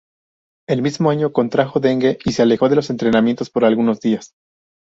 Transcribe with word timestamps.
El 0.67 0.81
mismo 0.81 1.11
año, 1.11 1.31
contrajo 1.31 1.79
dengue 1.79 2.17
y 2.25 2.31
se 2.31 2.41
alejó 2.41 2.69
de 2.69 2.75
los 2.75 2.89
entrenamientos 2.89 3.51
por 3.51 3.65
algunos 3.65 3.99
días. 3.99 4.33